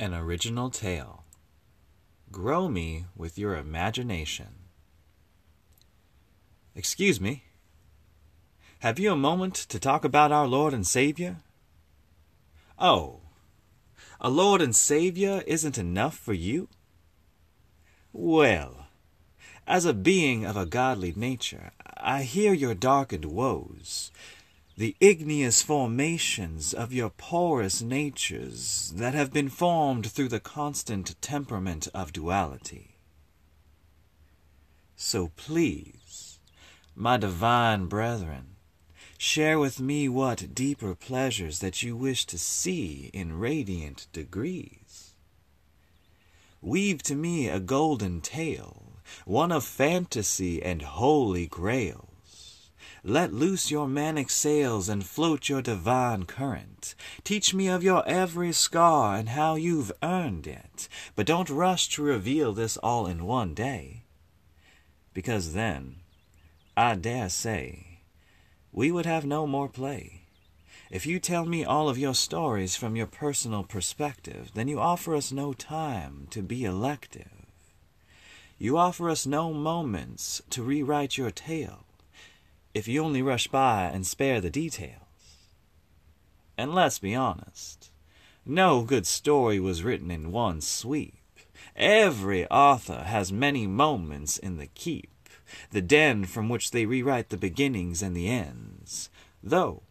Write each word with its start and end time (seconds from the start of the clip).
An 0.00 0.14
original 0.14 0.70
tale. 0.70 1.24
Grow 2.30 2.68
me 2.68 3.06
with 3.16 3.36
your 3.36 3.56
imagination. 3.56 4.48
Excuse 6.76 7.20
me. 7.20 7.42
Have 8.78 9.00
you 9.00 9.10
a 9.10 9.16
moment 9.16 9.54
to 9.56 9.80
talk 9.80 10.04
about 10.04 10.30
our 10.30 10.46
Lord 10.46 10.72
and 10.72 10.86
Savior? 10.86 11.38
Oh, 12.78 13.22
a 14.20 14.30
Lord 14.30 14.62
and 14.62 14.76
Savior 14.76 15.42
isn't 15.48 15.78
enough 15.78 16.16
for 16.16 16.32
you? 16.32 16.68
Well, 18.12 18.86
as 19.66 19.84
a 19.84 19.92
being 19.92 20.44
of 20.44 20.56
a 20.56 20.64
godly 20.64 21.12
nature, 21.16 21.72
I 21.96 22.22
hear 22.22 22.52
your 22.52 22.74
darkened 22.74 23.24
woes, 23.24 24.12
the 24.78 24.94
igneous 25.00 25.60
formations 25.60 26.72
of 26.72 26.92
your 26.92 27.10
porous 27.10 27.82
natures 27.82 28.92
that 28.94 29.12
have 29.12 29.32
been 29.32 29.48
formed 29.48 30.06
through 30.06 30.28
the 30.28 30.38
constant 30.38 31.20
temperament 31.20 31.88
of 31.92 32.12
duality. 32.12 32.94
So 34.94 35.32
please, 35.34 36.38
my 36.94 37.16
divine 37.16 37.86
brethren, 37.86 38.54
share 39.18 39.58
with 39.58 39.80
me 39.80 40.08
what 40.08 40.54
deeper 40.54 40.94
pleasures 40.94 41.58
that 41.58 41.82
you 41.82 41.96
wish 41.96 42.24
to 42.26 42.38
see 42.38 43.10
in 43.12 43.36
radiant 43.36 44.06
degrees. 44.12 45.14
Weave 46.62 47.02
to 47.02 47.16
me 47.16 47.48
a 47.48 47.58
golden 47.58 48.20
tale, 48.20 48.92
one 49.24 49.50
of 49.50 49.64
fantasy 49.64 50.62
and 50.62 50.82
holy 50.82 51.48
grails. 51.48 52.07
Let 53.08 53.32
loose 53.32 53.70
your 53.70 53.88
manic 53.88 54.28
sails 54.28 54.90
and 54.90 55.02
float 55.02 55.48
your 55.48 55.62
divine 55.62 56.26
current. 56.26 56.94
Teach 57.24 57.54
me 57.54 57.66
of 57.66 57.82
your 57.82 58.06
every 58.06 58.52
scar 58.52 59.16
and 59.16 59.30
how 59.30 59.54
you've 59.54 59.90
earned 60.02 60.46
it. 60.46 60.90
But 61.16 61.26
don't 61.26 61.48
rush 61.48 61.88
to 61.94 62.02
reveal 62.02 62.52
this 62.52 62.76
all 62.76 63.06
in 63.06 63.24
one 63.24 63.54
day. 63.54 64.02
Because 65.14 65.54
then, 65.54 66.00
I 66.76 66.96
dare 66.96 67.30
say, 67.30 68.00
we 68.72 68.92
would 68.92 69.06
have 69.06 69.24
no 69.24 69.46
more 69.46 69.70
play. 69.70 70.24
If 70.90 71.06
you 71.06 71.18
tell 71.18 71.46
me 71.46 71.64
all 71.64 71.88
of 71.88 71.96
your 71.96 72.14
stories 72.14 72.76
from 72.76 72.94
your 72.94 73.06
personal 73.06 73.64
perspective, 73.64 74.50
then 74.52 74.68
you 74.68 74.78
offer 74.78 75.14
us 75.14 75.32
no 75.32 75.54
time 75.54 76.26
to 76.28 76.42
be 76.42 76.66
elective. 76.66 77.46
You 78.58 78.76
offer 78.76 79.08
us 79.08 79.24
no 79.24 79.54
moments 79.54 80.42
to 80.50 80.62
rewrite 80.62 81.16
your 81.16 81.30
tale 81.30 81.87
if 82.78 82.86
you 82.86 83.02
only 83.02 83.20
rush 83.20 83.48
by 83.48 83.90
and 83.92 84.06
spare 84.06 84.40
the 84.40 84.50
details. 84.50 85.02
And 86.56 86.72
let's 86.72 87.00
be 87.00 87.12
honest, 87.12 87.90
no 88.46 88.82
good 88.82 89.04
story 89.04 89.58
was 89.58 89.82
written 89.82 90.12
in 90.12 90.30
one 90.30 90.60
sweep. 90.60 91.14
Every 91.74 92.46
author 92.46 93.02
has 93.02 93.32
many 93.32 93.66
moments 93.66 94.38
in 94.38 94.58
the 94.58 94.68
keep, 94.68 95.10
the 95.72 95.82
den 95.82 96.24
from 96.24 96.48
which 96.48 96.70
they 96.70 96.86
rewrite 96.86 97.30
the 97.30 97.36
beginnings 97.36 98.00
and 98.00 98.16
the 98.16 98.28
ends. 98.28 99.10
Though, 99.42 99.82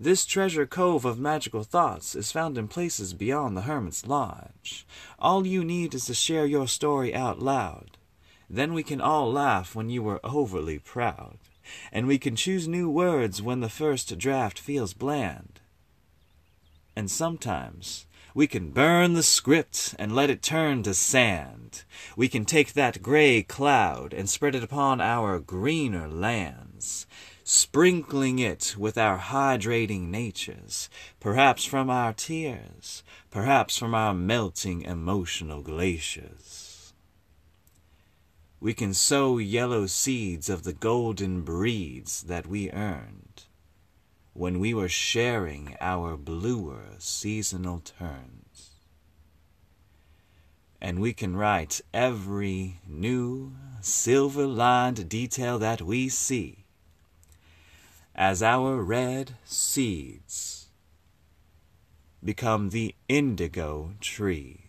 this 0.00 0.24
treasure 0.24 0.66
cove 0.66 1.04
of 1.04 1.18
magical 1.18 1.62
thoughts 1.62 2.14
is 2.14 2.32
found 2.32 2.56
in 2.56 2.68
places 2.68 3.12
beyond 3.12 3.54
the 3.54 3.62
hermit's 3.62 4.06
lodge. 4.06 4.86
All 5.18 5.46
you 5.46 5.62
need 5.62 5.92
is 5.92 6.06
to 6.06 6.14
share 6.14 6.46
your 6.46 6.68
story 6.68 7.14
out 7.14 7.38
loud. 7.38 7.98
Then 8.48 8.72
we 8.72 8.82
can 8.82 9.02
all 9.02 9.30
laugh 9.30 9.74
when 9.74 9.90
you 9.90 10.08
are 10.08 10.20
overly 10.24 10.78
proud 10.78 11.38
and 11.92 12.06
we 12.06 12.18
can 12.18 12.36
choose 12.36 12.66
new 12.66 12.88
words 12.88 13.42
when 13.42 13.60
the 13.60 13.68
first 13.68 14.16
draft 14.18 14.58
feels 14.58 14.94
bland. 14.94 15.60
And 16.94 17.10
sometimes 17.10 18.06
we 18.34 18.46
can 18.46 18.70
burn 18.70 19.12
the 19.12 19.22
script 19.22 19.94
and 19.98 20.14
let 20.14 20.30
it 20.30 20.42
turn 20.42 20.82
to 20.84 20.94
sand. 20.94 21.84
We 22.16 22.28
can 22.28 22.44
take 22.44 22.72
that 22.72 23.02
gray 23.02 23.42
cloud 23.42 24.14
and 24.14 24.28
spread 24.28 24.54
it 24.54 24.62
upon 24.62 25.00
our 25.00 25.38
greener 25.38 26.08
lands, 26.08 27.06
sprinkling 27.44 28.38
it 28.38 28.74
with 28.78 28.96
our 28.96 29.18
hydrating 29.18 30.08
natures, 30.08 30.88
perhaps 31.20 31.64
from 31.64 31.90
our 31.90 32.12
tears, 32.12 33.02
perhaps 33.30 33.76
from 33.76 33.94
our 33.94 34.14
melting 34.14 34.82
emotional 34.82 35.60
glaciers 35.60 36.71
we 38.62 38.72
can 38.72 38.94
sow 38.94 39.38
yellow 39.38 39.86
seeds 39.86 40.48
of 40.48 40.62
the 40.62 40.72
golden 40.72 41.42
breeds 41.42 42.22
that 42.22 42.46
we 42.46 42.70
earned 42.70 43.42
when 44.34 44.60
we 44.60 44.72
were 44.72 44.88
sharing 44.88 45.76
our 45.80 46.16
bluer 46.16 46.94
seasonal 46.98 47.80
turns. 47.80 48.70
And 50.80 51.00
we 51.00 51.12
can 51.12 51.34
write 51.34 51.80
every 51.92 52.78
new 52.86 53.52
silver 53.80 54.46
lined 54.46 55.08
detail 55.08 55.58
that 55.58 55.82
we 55.82 56.08
see 56.08 56.64
as 58.14 58.44
our 58.44 58.80
red 58.80 59.34
seeds 59.44 60.68
become 62.22 62.70
the 62.70 62.94
indigo 63.08 63.94
tree. 64.00 64.61